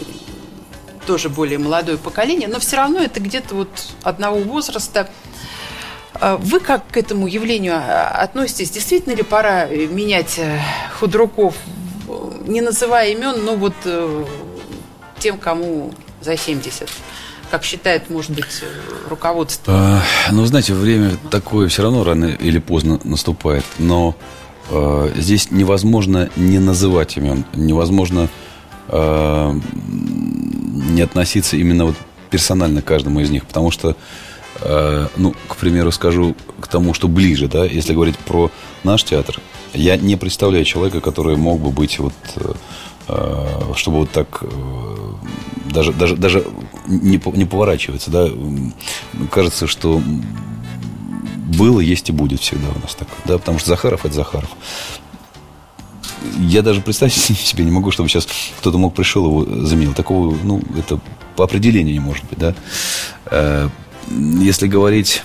тоже 1.06 1.28
более 1.28 1.58
молодое 1.58 1.96
поколение, 1.96 2.48
но 2.48 2.58
все 2.58 2.76
равно 2.76 3.00
это 3.00 3.20
где-то 3.20 3.54
вот 3.54 3.68
одного 4.02 4.38
возраста. 4.38 5.08
А 6.20 6.36
вы 6.36 6.60
как 6.60 6.86
к 6.88 6.96
этому 6.96 7.26
явлению 7.26 7.74
а, 7.74 8.08
относитесь? 8.08 8.70
Действительно 8.70 9.14
ли 9.14 9.22
пора 9.22 9.66
э, 9.66 9.86
менять 9.86 10.38
э, 10.38 10.58
худруков, 10.98 11.54
не 12.46 12.60
называя 12.60 13.10
имен, 13.10 13.44
но 13.44 13.56
вот 13.56 13.74
э, 13.84 14.24
тем, 15.18 15.38
кому 15.38 15.92
за 16.20 16.36
70? 16.36 16.88
Как 17.50 17.64
считает, 17.64 18.10
может 18.10 18.32
быть, 18.32 18.64
руководство? 19.08 19.72
А, 19.74 20.02
ну, 20.32 20.44
знаете, 20.46 20.74
время 20.74 21.16
такое 21.30 21.68
все 21.68 21.82
равно 21.82 22.04
рано 22.04 22.26
или 22.26 22.58
поздно 22.58 23.00
наступает. 23.04 23.64
Но 23.78 24.16
э, 24.70 25.12
здесь 25.16 25.50
невозможно 25.50 26.30
не 26.36 26.58
называть 26.58 27.16
имен. 27.16 27.44
Невозможно 27.54 28.28
э, 28.88 29.60
не 30.92 31.02
относиться 31.02 31.56
именно 31.56 31.86
вот 31.86 31.96
персонально 32.30 32.82
к 32.82 32.86
каждому 32.86 33.20
из 33.20 33.30
них. 33.30 33.44
Потому 33.46 33.70
что 33.70 33.90
Э, 33.90 34.25
ну, 35.16 35.34
к 35.48 35.56
примеру, 35.56 35.92
скажу 35.92 36.34
к 36.60 36.68
тому, 36.68 36.94
что 36.94 37.08
ближе, 37.08 37.48
да, 37.48 37.64
если 37.64 37.94
говорить 37.94 38.18
про 38.18 38.50
наш 38.84 39.04
театр, 39.04 39.40
я 39.74 39.96
не 39.96 40.16
представляю 40.16 40.64
человека, 40.64 41.00
который 41.00 41.36
мог 41.36 41.60
бы 41.60 41.70
быть 41.70 41.98
вот, 41.98 42.14
э, 43.08 43.72
чтобы 43.74 43.98
вот 43.98 44.10
так 44.10 44.42
э, 44.42 45.12
даже, 45.70 45.92
даже, 45.92 46.16
даже 46.16 46.46
не, 46.86 47.20
не 47.36 47.44
поворачивается, 47.44 48.10
да, 48.10 48.28
кажется, 49.30 49.66
что 49.66 50.00
было, 51.58 51.80
есть 51.80 52.08
и 52.08 52.12
будет 52.12 52.40
всегда 52.40 52.68
у 52.68 52.80
нас 52.80 52.94
так, 52.94 53.08
да, 53.24 53.38
потому 53.38 53.58
что 53.58 53.68
Захаров 53.68 54.04
это 54.04 54.14
Захаров. 54.14 54.50
Я 56.38 56.62
даже 56.62 56.80
представить 56.80 57.14
себе 57.14 57.64
не 57.64 57.70
могу, 57.70 57.90
чтобы 57.90 58.08
сейчас 58.08 58.26
кто-то 58.58 58.78
мог 58.78 58.94
пришел 58.94 59.26
его 59.26 59.66
заменил. 59.66 59.94
Такого, 59.94 60.36
ну, 60.42 60.60
это 60.76 60.98
по 61.36 61.44
определению 61.44 61.92
не 61.92 62.00
может 62.00 62.24
быть, 62.24 62.38
да 62.38 63.70
если 64.08 64.66
говорить... 64.66 65.22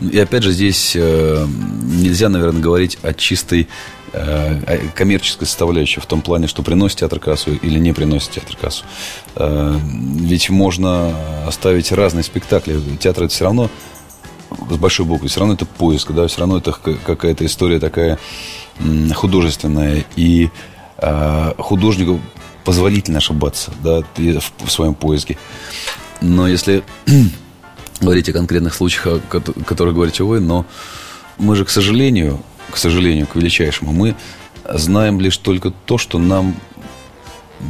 И 0.00 0.18
опять 0.18 0.42
же, 0.42 0.52
здесь 0.52 0.92
э, 0.94 1.46
нельзя, 1.46 2.28
наверное, 2.28 2.60
говорить 2.60 2.98
о 3.02 3.14
чистой 3.14 3.68
э, 4.12 4.88
коммерческой 4.94 5.46
составляющей 5.46 6.00
в 6.00 6.06
том 6.06 6.20
плане, 6.20 6.46
что 6.46 6.62
приносит 6.62 6.98
театр 6.98 7.18
кассу 7.20 7.54
или 7.54 7.78
не 7.78 7.92
приносит 7.92 8.32
театр 8.32 8.56
кассу. 8.60 8.84
Э, 9.36 9.78
ведь 9.82 10.50
можно 10.50 11.46
оставить 11.46 11.90
разные 11.92 12.24
спектакли. 12.24 12.78
Театр 13.00 13.24
это 13.24 13.34
все 13.34 13.44
равно 13.44 13.70
с 14.70 14.76
большой 14.76 15.06
буквы, 15.06 15.28
все 15.28 15.40
равно 15.40 15.54
это 15.54 15.64
поиск, 15.64 16.10
да, 16.12 16.26
все 16.26 16.40
равно 16.40 16.58
это 16.58 16.72
какая-то 16.72 17.46
история 17.46 17.78
такая 17.78 18.18
художественная. 19.14 20.04
И 20.16 20.50
художнику 21.58 22.20
позволительно 22.64 23.18
ошибаться 23.18 23.72
да, 23.82 24.02
в 24.16 24.70
своем 24.70 24.94
поиске. 24.94 25.36
Но 26.20 26.48
если 26.48 26.82
говорить 28.00 28.28
о 28.28 28.32
конкретных 28.32 28.74
случаях, 28.74 29.06
о 29.06 29.40
которых 29.64 29.94
говорите 29.94 30.24
вы, 30.24 30.40
но 30.40 30.66
мы 31.38 31.56
же, 31.56 31.64
к 31.64 31.70
сожалению, 31.70 32.40
к 32.70 32.76
сожалению, 32.76 33.26
к 33.26 33.36
величайшему, 33.36 33.92
мы 33.92 34.14
знаем 34.68 35.20
лишь 35.20 35.36
только 35.36 35.70
то, 35.70 35.98
что 35.98 36.18
нам 36.18 36.56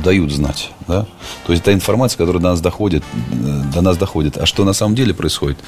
дают 0.03 0.33
знать, 0.33 0.71
да? 0.89 1.07
То 1.47 1.53
есть 1.53 1.65
та 1.65 1.73
информация, 1.73 2.19
которая 2.19 2.43
до 2.43 2.49
нас 2.51 2.61
доходит, 2.61 3.05
э, 3.33 3.63
до 3.73 3.81
нас 3.81 3.97
доходит. 3.97 4.39
А 4.39 4.47
что 4.47 4.65
на 4.65 4.73
самом 4.73 4.95
деле 4.95 5.15
происходит? 5.15 5.59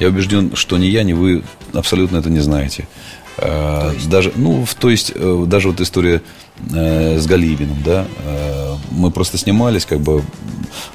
Я 0.00 0.08
убежден, 0.08 0.56
что 0.56 0.76
ни 0.78 0.86
я, 0.86 1.02
ни 1.02 1.12
вы 1.12 1.44
абсолютно 1.72 2.16
это 2.16 2.30
не 2.30 2.40
знаете. 2.40 2.88
Э, 3.38 3.92
даже, 4.06 4.32
ну, 4.36 4.64
то 4.78 4.90
есть, 4.90 5.12
э, 5.14 5.44
даже 5.46 5.68
вот 5.68 5.80
история 5.80 6.22
с 6.70 7.26
Галибиным, 7.26 7.82
да, 7.84 8.06
мы 8.90 9.10
просто 9.10 9.36
снимались, 9.36 9.84
как 9.84 10.00
бы 10.00 10.22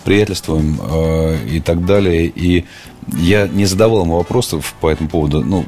приятельствуем 0.03 0.79
э, 0.81 1.37
и 1.47 1.59
так 1.59 1.85
далее. 1.85 2.25
И 2.27 2.65
я 3.13 3.47
не 3.47 3.65
задавал 3.65 4.03
ему 4.03 4.17
вопросов 4.17 4.73
по 4.81 4.89
этому 4.89 5.09
поводу, 5.09 5.43
ну, 5.43 5.65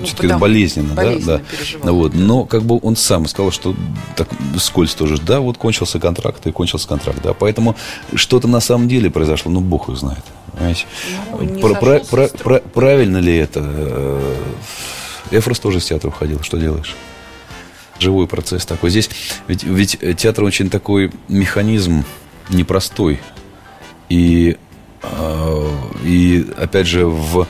ну 0.00 0.04
все-таки 0.04 0.26
это 0.26 0.38
болезненно, 0.38 0.94
болезненно, 0.94 1.38
да, 1.38 1.84
да. 1.84 1.92
Вот. 1.92 2.14
Но 2.14 2.44
как 2.44 2.62
бы 2.62 2.78
он 2.82 2.96
сам 2.96 3.26
сказал, 3.26 3.50
что 3.50 3.74
так 4.16 4.28
скользь 4.58 4.94
тоже, 4.94 5.18
да, 5.18 5.40
вот 5.40 5.56
кончился 5.56 5.98
контракт 5.98 6.46
и 6.46 6.52
кончился 6.52 6.88
контракт, 6.88 7.20
да, 7.22 7.32
поэтому 7.32 7.76
что-то 8.14 8.48
на 8.48 8.60
самом 8.60 8.88
деле 8.88 9.10
произошло, 9.10 9.50
ну 9.50 9.60
бог 9.60 9.88
их 9.88 9.96
знает, 9.96 10.24
понимаете. 10.52 10.84
Ну, 11.32 11.60
про, 11.60 11.74
про, 11.74 12.00
про, 12.00 12.28
про, 12.28 12.58
правильно 12.60 13.18
ли 13.18 13.36
это? 13.36 14.20
Э, 15.30 15.38
Эфрос 15.38 15.58
тоже 15.58 15.80
с 15.80 15.86
театра 15.86 16.08
уходил, 16.08 16.42
что 16.42 16.58
делаешь? 16.58 16.94
Живой 17.98 18.26
процесс 18.26 18.64
такой. 18.64 18.90
Здесь 18.90 19.10
ведь, 19.46 19.64
ведь 19.64 19.98
театр 20.16 20.44
очень 20.44 20.70
такой 20.70 21.12
механизм, 21.28 22.04
непростой. 22.48 23.20
И, 24.08 24.56
э, 25.02 25.70
и 26.04 26.46
опять 26.56 26.86
же, 26.86 27.06
в 27.06 27.46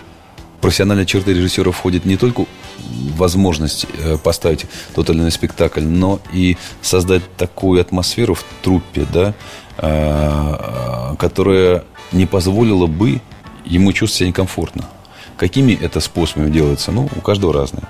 профессиональные 0.61 1.07
черты 1.07 1.33
режиссера 1.33 1.71
входит 1.71 2.05
не 2.05 2.17
только 2.17 2.47
возможность 3.17 3.87
э, 3.99 4.19
поставить 4.19 4.67
тот 4.95 5.11
или 5.11 5.19
иной 5.19 5.31
спектакль, 5.31 5.83
но 5.83 6.21
и 6.33 6.57
создать 6.83 7.23
такую 7.37 7.81
атмосферу 7.81 8.35
в 8.35 8.45
труппе, 8.63 9.07
да, 9.13 9.35
э, 9.79 11.15
которая 11.19 11.85
не 12.13 12.27
позволила 12.27 12.87
бы 12.87 13.21
ему 13.65 13.93
чувствовать 13.93 14.19
себя 14.19 14.29
некомфортно. 14.29 14.85
Какими 15.41 15.73
это 15.73 16.01
способами 16.01 16.51
делается? 16.51 16.93
Ну, 16.93 17.09
у 17.17 17.21
каждого 17.23 17.55
разное. 17.55 17.85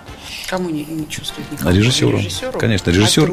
Кому 0.49 0.71
не, 0.71 0.85
не 0.85 1.09
чувствует 1.09 1.50
никакого? 1.50 1.75
Режиссеру. 1.75 2.16
режиссеру. 2.16 2.59
Конечно, 2.61 2.90
режиссер. 2.90 3.33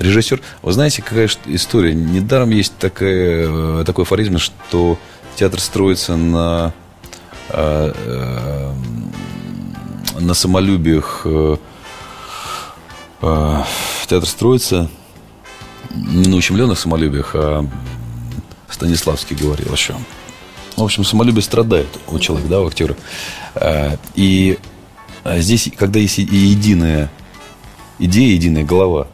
Режиссер. 0.00 0.42
Вы 0.62 0.72
знаете, 0.72 1.00
какая 1.00 1.30
история? 1.46 1.94
Недаром 1.94 2.50
есть 2.50 2.76
такая, 2.78 3.46
э, 3.48 3.84
такой 3.86 4.02
афоризм, 4.02 4.38
что 4.38 4.98
театр 5.36 5.60
строится 5.60 6.16
на, 6.16 6.72
э, 7.50 7.92
э, 7.94 8.72
на 10.18 10.34
самолюбиях. 10.34 11.24
Театр 13.20 14.26
строится 14.26 14.90
не 15.94 16.28
на 16.28 16.34
ущемленных 16.34 16.80
самолюбиях, 16.80 17.30
а 17.34 17.64
Станиславский 18.68 19.36
говорил 19.36 19.72
еще. 19.72 19.94
В 20.76 20.82
общем, 20.82 21.04
самолюбие 21.04 21.42
страдает 21.42 21.88
у 22.08 22.18
человека, 22.18 22.48
да, 22.48 22.60
у 22.60 22.66
актера. 22.66 22.96
И 24.14 24.58
а 25.24 25.38
здесь, 25.38 25.70
когда 25.76 26.00
есть 26.00 26.18
единая 26.18 27.10
идея, 27.98 28.34
единая 28.34 28.64
голова, 28.64 29.06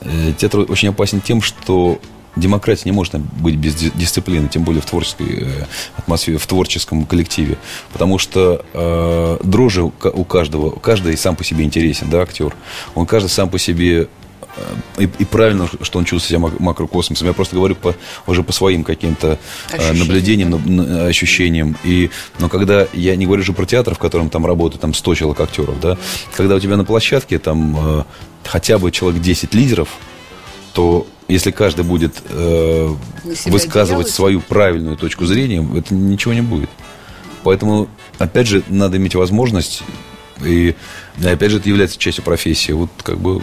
э, 0.00 0.32
театр 0.36 0.66
очень 0.68 0.88
опасен 0.88 1.20
тем, 1.20 1.40
что 1.40 1.98
демократия 2.36 2.82
не 2.84 2.92
может 2.92 3.18
быть 3.18 3.56
без 3.56 3.74
дисциплины, 3.74 4.48
тем 4.48 4.64
более 4.64 4.82
в 4.82 4.86
творческой 4.86 5.44
э, 5.44 5.64
атмосфере, 5.96 6.36
в 6.36 6.46
творческом 6.46 7.06
коллективе. 7.06 7.56
Потому 7.92 8.18
что 8.18 8.64
э, 8.72 9.38
дрожи 9.42 9.82
у 9.82 10.24
каждого, 10.24 10.70
каждый 10.78 11.16
сам 11.16 11.36
по 11.36 11.44
себе 11.44 11.64
интересен, 11.64 12.10
да, 12.10 12.20
актер. 12.20 12.54
Он 12.94 13.06
каждый 13.06 13.28
сам 13.28 13.48
по 13.48 13.58
себе 13.58 14.08
и, 14.98 15.08
и 15.18 15.24
правильно, 15.24 15.68
что 15.82 15.98
он 15.98 16.04
чувствует 16.04 16.42
себя 16.42 16.52
макрокосмосом. 16.58 17.26
Я 17.26 17.32
просто 17.32 17.56
говорю 17.56 17.74
по, 17.74 17.94
уже 18.26 18.42
по 18.42 18.52
своим 18.52 18.84
каким-то 18.84 19.38
э, 19.72 19.92
наблюдениям, 19.92 21.06
ощущениям. 21.06 21.76
И, 21.84 22.10
но 22.38 22.48
когда 22.48 22.86
я 22.92 23.16
не 23.16 23.26
говорю 23.26 23.42
же 23.42 23.52
про 23.52 23.64
театр, 23.66 23.94
в 23.94 23.98
котором 23.98 24.30
там 24.30 24.46
работают 24.46 24.80
там 24.80 24.94
100 24.94 25.14
человек 25.14 25.40
актеров, 25.40 25.80
да, 25.80 25.96
когда 26.34 26.56
у 26.56 26.60
тебя 26.60 26.76
на 26.76 26.84
площадке 26.84 27.38
там 27.38 28.00
э, 28.00 28.04
хотя 28.44 28.78
бы 28.78 28.90
человек 28.90 29.22
10 29.22 29.54
лидеров, 29.54 29.88
то 30.72 31.06
если 31.28 31.50
каждый 31.50 31.84
будет 31.84 32.22
э, 32.28 32.94
высказывать 33.46 34.06
делать. 34.06 34.14
свою 34.14 34.40
правильную 34.40 34.96
точку 34.96 35.26
зрения, 35.26 35.66
это 35.76 35.94
ничего 35.94 36.34
не 36.34 36.42
будет. 36.42 36.70
Поэтому, 37.42 37.88
опять 38.18 38.46
же, 38.46 38.62
надо 38.68 38.96
иметь 38.98 39.14
возможность, 39.14 39.82
и, 40.44 40.74
и 41.18 41.26
опять 41.26 41.50
же, 41.50 41.58
это 41.58 41.68
является 41.68 41.98
частью 41.98 42.24
профессии. 42.24 42.72
Вот 42.72 42.90
как 43.02 43.18
бы 43.18 43.42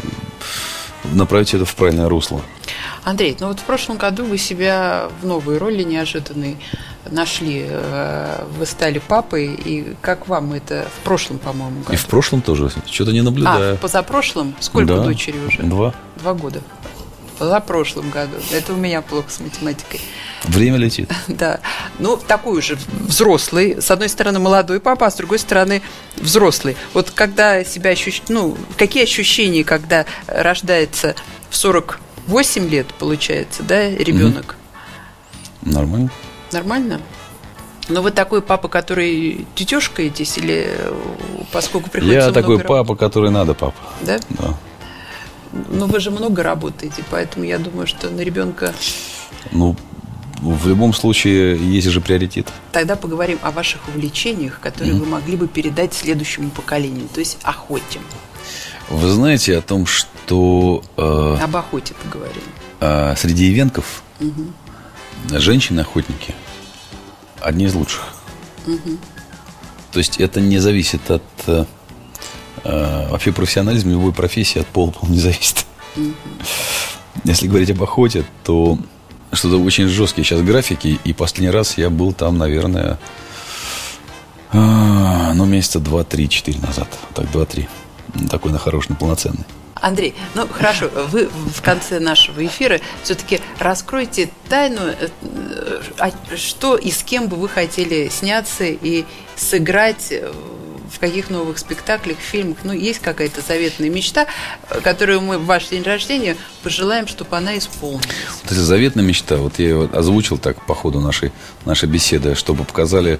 направить 1.13 1.53
это 1.53 1.65
в 1.65 1.75
правильное 1.75 2.09
русло. 2.09 2.41
Андрей, 3.03 3.35
ну 3.39 3.47
вот 3.47 3.59
в 3.59 3.63
прошлом 3.63 3.97
году 3.97 4.25
вы 4.25 4.37
себя 4.37 5.09
в 5.21 5.25
новой 5.25 5.57
роли 5.57 5.83
неожиданной 5.83 6.57
нашли, 7.09 7.65
э, 7.69 8.43
вы 8.57 8.65
стали 8.65 8.99
папой, 8.99 9.53
и 9.53 9.95
как 10.01 10.27
вам 10.27 10.53
это 10.53 10.87
в 10.99 11.03
прошлом, 11.03 11.39
по-моему, 11.39 11.79
году? 11.81 11.93
И 11.93 11.95
в 11.95 12.05
прошлом 12.05 12.41
тоже. 12.41 12.69
Что-то 12.85 13.11
не 13.11 13.21
наблюдаю. 13.21 13.75
А, 13.75 13.77
позапрошлом? 13.77 14.55
Сколько 14.59 14.95
Да. 14.95 15.03
дочери 15.03 15.37
уже? 15.47 15.63
Два. 15.63 15.93
Два 16.17 16.33
года. 16.33 16.61
В 17.37 17.39
позапрошлом 17.39 18.09
году. 18.09 18.35
Это 18.51 18.73
у 18.73 18.75
меня 18.75 19.03
плохо 19.03 19.29
с 19.29 19.39
математикой. 19.39 20.01
Время 20.43 20.77
летит. 20.77 21.11
Да. 21.27 21.59
Ну, 21.99 22.17
такой 22.17 22.57
уже 22.57 22.79
взрослый. 23.01 23.79
С 23.79 23.91
одной 23.91 24.09
стороны, 24.09 24.39
молодой 24.39 24.79
папа, 24.79 25.05
а 25.05 25.11
с 25.11 25.15
другой 25.15 25.37
стороны, 25.37 25.83
взрослый. 26.15 26.75
Вот 26.93 27.11
когда 27.11 27.63
себя 27.63 27.91
ощущаешь... 27.91 28.23
Ну, 28.29 28.57
какие 28.75 29.03
ощущения, 29.03 29.63
когда 29.63 30.07
рождается 30.25 31.15
в 31.51 31.55
48 31.55 32.69
лет, 32.69 32.87
получается, 32.95 33.61
да, 33.61 33.87
ребенок? 33.87 34.55
Нормально. 35.61 36.09
Нормально? 36.51 37.01
Но 37.87 38.01
вы 38.01 38.09
такой 38.09 38.41
папа, 38.41 38.67
который 38.67 39.45
тетешкаетесь, 39.53 40.39
или 40.39 40.75
поскольку 41.51 41.91
приходится 41.91 42.29
Я 42.29 42.33
такой 42.33 42.55
много 42.55 42.67
папа, 42.67 42.95
который 42.95 43.29
надо 43.29 43.53
папа. 43.53 43.77
Да? 44.01 44.19
Да. 44.29 44.57
Ну, 45.69 45.85
вы 45.87 45.99
же 45.99 46.11
много 46.11 46.43
работаете, 46.43 47.03
поэтому 47.09 47.45
я 47.45 47.57
думаю, 47.57 47.87
что 47.87 48.09
на 48.09 48.21
ребенка... 48.21 48.73
Ну, 49.51 49.75
в 50.41 50.67
любом 50.67 50.93
случае, 50.93 51.57
есть 51.57 51.87
же 51.87 51.99
приоритет. 52.01 52.47
Тогда 52.71 52.95
поговорим 52.95 53.39
о 53.41 53.51
ваших 53.51 53.87
увлечениях, 53.87 54.59
которые 54.59 54.93
вы 54.93 55.05
могли 55.05 55.35
бы 55.35 55.47
передать 55.47 55.93
следующему 55.93 56.49
поколению, 56.49 57.07
то 57.13 57.19
есть 57.19 57.37
охоте. 57.43 57.99
Вы 58.89 59.09
знаете 59.09 59.57
о 59.57 59.61
том, 59.61 59.85
что 59.85 60.83
э, 60.95 61.37
Об 61.43 61.55
охоте 61.55 61.93
поговорим. 62.03 62.43
э, 62.79 63.15
среди 63.17 63.51
ивенков 63.51 64.03
женщины-охотники 65.29 66.35
одни 67.41 67.65
из 67.65 67.73
лучших. 67.73 68.03
То 69.91 69.99
есть 69.99 70.19
это 70.19 70.39
не 70.39 70.59
зависит 70.59 71.09
от 71.09 71.23
э, 71.47 71.65
вообще 73.09 73.31
профессионализма 73.31 73.91
любой 73.91 74.13
профессии, 74.13 74.59
от 74.59 74.67
пола 74.67 74.91
по 74.91 75.05
не 75.07 75.19
зависит. 75.19 75.65
Если 77.23 77.47
говорить 77.47 77.71
об 77.71 77.81
охоте, 77.83 78.25
то 78.43 78.77
что-то 79.33 79.61
очень 79.61 79.87
жесткие 79.87 80.25
сейчас 80.25 80.41
графики, 80.41 80.99
и 81.03 81.13
последний 81.13 81.49
раз 81.49 81.77
я 81.77 81.89
был 81.89 82.13
там, 82.13 82.37
наверное, 82.37 82.99
а, 84.51 85.33
ну, 85.33 85.45
месяца 85.45 85.79
два, 85.79 86.03
три, 86.03 86.29
четыре 86.29 86.59
назад. 86.59 86.87
Так, 87.13 87.29
два-три. 87.31 87.67
Такой 88.29 88.51
на 88.51 88.59
хороший, 88.59 88.89
на 88.89 88.95
полноценный. 88.95 89.45
Андрей, 89.75 90.15
ну 90.33 90.47
хорошо, 90.47 90.89
вы 91.11 91.27
в 91.27 91.61
конце 91.61 91.99
нашего 91.99 92.43
эфира 92.43 92.79
все-таки 93.03 93.39
раскройте 93.59 94.29
тайну, 94.49 94.81
э, 94.81 95.09
а 95.99 96.11
что 96.35 96.75
и 96.77 96.89
с 96.89 97.03
кем 97.03 97.27
бы 97.27 97.37
вы 97.37 97.47
хотели 97.47 98.09
сняться 98.09 98.63
и 98.63 99.05
сыграть 99.35 100.11
в 100.91 100.99
каких 100.99 101.29
новых 101.29 101.57
спектаклях, 101.57 102.17
фильмах. 102.17 102.59
Ну, 102.63 102.73
есть 102.73 102.99
какая-то 102.99 103.41
заветная 103.41 103.89
мечта, 103.89 104.27
которую 104.83 105.21
мы 105.21 105.37
в 105.37 105.45
ваш 105.45 105.67
день 105.67 105.83
рождения 105.83 106.37
пожелаем, 106.63 107.07
чтобы 107.07 107.35
она 107.35 107.57
исполнилась. 107.57 108.07
Вот 108.43 108.51
эта 108.51 108.61
заветная 108.61 109.03
мечта, 109.03 109.37
вот 109.37 109.59
я 109.59 109.65
ее 109.65 109.89
озвучил 109.91 110.37
так 110.37 110.65
по 110.65 110.75
ходу 110.75 110.99
нашей, 110.99 111.31
нашей 111.65 111.89
беседы, 111.89 112.35
чтобы 112.35 112.63
показали 112.63 113.19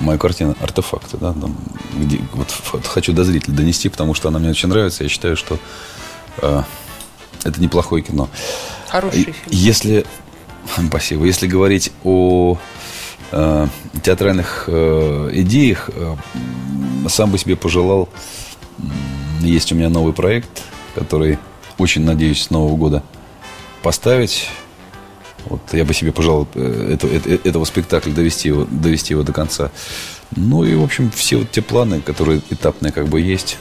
мою 0.00 0.18
картину 0.18 0.56
«Артефакты». 0.60 1.18
Да, 1.18 1.32
там, 1.32 1.56
где, 1.94 2.20
вот, 2.32 2.48
вот 2.72 2.86
хочу 2.86 3.12
до 3.12 3.24
зрителя 3.24 3.54
донести, 3.54 3.88
потому 3.88 4.14
что 4.14 4.28
она 4.28 4.38
мне 4.38 4.50
очень 4.50 4.68
нравится. 4.68 5.02
Я 5.02 5.10
считаю, 5.10 5.36
что 5.36 5.58
э, 6.38 6.62
это 7.44 7.60
неплохое 7.60 8.02
кино. 8.02 8.28
Хороший 8.88 9.24
фильм. 9.24 9.36
Если, 9.48 10.06
спасибо, 10.88 11.26
если 11.26 11.46
говорить 11.46 11.92
о 12.04 12.58
э, 13.32 13.66
театральных 14.02 14.64
э, 14.68 15.30
идеях, 15.32 15.90
э, 15.94 16.16
сам 17.08 17.30
бы 17.30 17.38
себе 17.38 17.56
пожелал, 17.56 18.08
есть 19.40 19.72
у 19.72 19.74
меня 19.74 19.88
новый 19.88 20.12
проект, 20.12 20.62
который 20.94 21.38
очень 21.78 22.04
надеюсь 22.04 22.42
с 22.42 22.50
Нового 22.50 22.76
года 22.76 23.02
поставить. 23.82 24.48
Вот 25.46 25.60
я 25.72 25.84
бы 25.84 25.92
себе 25.94 26.12
пожелал 26.12 26.46
э, 26.54 26.94
это- 26.94 27.08
это- 27.08 27.48
этого 27.48 27.64
спектакля 27.64 28.12
довести 28.12 28.48
его, 28.48 28.66
довести 28.70 29.14
его 29.14 29.22
до 29.24 29.32
конца. 29.32 29.70
Ну 30.36 30.64
и, 30.64 30.74
в 30.76 30.82
общем, 30.82 31.10
все 31.10 31.38
вот 31.38 31.50
те 31.50 31.60
планы, 31.62 32.00
которые 32.00 32.40
этапные 32.50 32.92
как 32.92 33.08
бы 33.08 33.20
есть, 33.20 33.58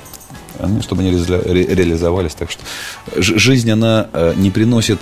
они, 0.60 0.81
чтобы 0.81 1.01
они 1.01 1.12
ре- 1.17 1.65
реализовались. 1.75 2.36
Так 2.36 2.51
что 2.51 2.62
жизнь, 3.17 3.71
она 3.71 4.07
не 4.36 4.51
приносит 4.51 4.99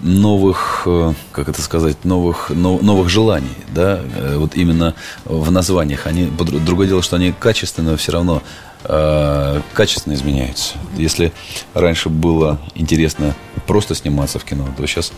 новых, 0.00 0.82
э, 0.86 1.14
как 1.32 1.48
это 1.48 1.62
сказать, 1.62 2.04
новых, 2.04 2.50
но- 2.50 2.78
новых 2.78 3.08
желаний, 3.08 3.56
да, 3.74 4.00
э, 4.16 4.36
вот 4.36 4.54
именно 4.54 4.94
в 5.24 5.50
названиях. 5.50 6.06
Они, 6.06 6.26
другое 6.26 6.88
дело, 6.88 7.02
что 7.02 7.16
они 7.16 7.32
качественно, 7.32 7.92
но 7.92 7.96
все 7.96 8.12
равно 8.12 8.42
э, 8.88 9.60
качественно 9.72 10.14
изменяются. 10.14 10.74
Если 10.96 11.32
раньше 11.74 12.08
было 12.08 12.60
интересно 12.74 13.34
просто 13.66 13.94
сниматься 13.94 14.38
в 14.38 14.44
кино, 14.44 14.68
то 14.76 14.86
сейчас 14.86 15.12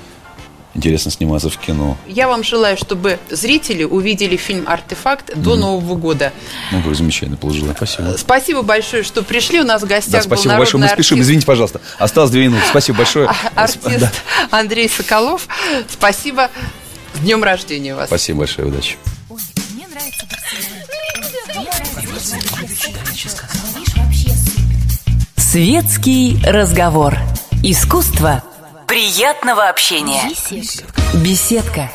интересно 0.78 1.10
сниматься 1.10 1.50
в 1.50 1.58
кино. 1.58 1.96
Я 2.06 2.28
вам 2.28 2.42
желаю, 2.42 2.76
чтобы 2.76 3.18
зрители 3.30 3.84
увидели 3.84 4.36
фильм 4.36 4.64
«Артефакт» 4.66 5.36
до 5.36 5.56
Нового 5.56 5.94
года. 5.96 6.32
Ну, 6.72 6.82
как 6.82 6.94
замечательно, 6.94 7.36
положила. 7.36 7.72
Спасибо. 7.76 8.14
Спасибо 8.16 8.62
большое, 8.62 9.02
что 9.02 9.22
пришли. 9.22 9.60
У 9.60 9.64
нас 9.64 9.82
в 9.82 9.86
гостях 9.86 10.22
Да, 10.24 10.28
был 10.28 10.36
спасибо 10.36 10.56
большое. 10.56 10.80
Мы 10.80 10.86
народный 10.86 10.94
спешим. 10.94 11.16
артист- 11.16 11.26
Извините, 11.26 11.46
пожалуйста. 11.46 11.80
Осталось 11.98 12.30
две 12.30 12.44
минуты. 12.46 12.62
Спасибо 12.70 12.98
большое. 12.98 13.30
артист 13.54 14.00
Да. 14.00 14.10
Андрей 14.50 14.88
Соколов. 14.88 15.46
Спасибо. 15.90 16.50
С 17.14 17.20
днем 17.20 17.42
рождения 17.44 17.94
вас. 17.94 18.06
Спасибо 18.06 18.40
большое. 18.40 18.68
Удачи. 18.68 18.96
Мне 19.74 19.86
нравится 19.88 20.24
вообще 20.30 21.68
Светский 25.36 26.38
разговор. 26.44 27.16
Искусство 27.62 28.42
приятного 28.88 29.68
общения. 29.68 30.34
супер. 30.34 30.86
Беседка. 31.22 31.90